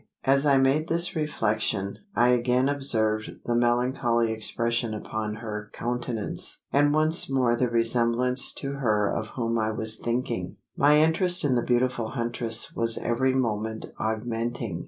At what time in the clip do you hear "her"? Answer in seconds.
5.35-5.69, 8.79-9.07